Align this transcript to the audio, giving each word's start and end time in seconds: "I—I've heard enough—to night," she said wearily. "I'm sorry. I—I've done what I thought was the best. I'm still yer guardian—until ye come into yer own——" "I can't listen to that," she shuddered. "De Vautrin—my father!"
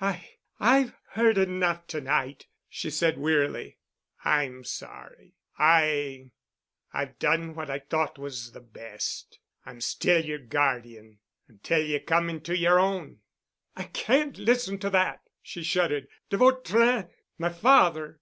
"I—I've 0.00 0.92
heard 1.08 1.36
enough—to 1.38 2.00
night," 2.00 2.46
she 2.68 2.88
said 2.88 3.18
wearily. 3.18 3.78
"I'm 4.24 4.62
sorry. 4.62 5.34
I—I've 5.58 7.18
done 7.18 7.56
what 7.56 7.68
I 7.68 7.80
thought 7.80 8.16
was 8.16 8.52
the 8.52 8.60
best. 8.60 9.40
I'm 9.66 9.80
still 9.80 10.24
yer 10.24 10.38
guardian—until 10.38 11.80
ye 11.80 11.98
come 11.98 12.30
into 12.30 12.56
yer 12.56 12.78
own——" 12.78 13.22
"I 13.74 13.82
can't 13.90 14.38
listen 14.38 14.78
to 14.78 14.90
that," 14.90 15.22
she 15.42 15.64
shuddered. 15.64 16.06
"De 16.30 16.36
Vautrin—my 16.36 17.48
father!" 17.48 18.20